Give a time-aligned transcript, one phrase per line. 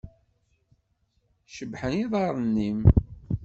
[1.55, 2.79] Cebḥen yiḍarren-nnem.